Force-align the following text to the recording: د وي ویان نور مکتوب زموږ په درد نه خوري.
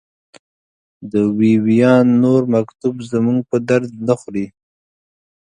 د 1.11 1.13
وي 1.37 1.53
ویان 1.65 2.05
نور 2.23 2.41
مکتوب 2.55 2.95
زموږ 3.11 3.39
په 3.49 3.57
درد 3.69 3.91
نه 4.07 4.13
خوري. 4.19 4.45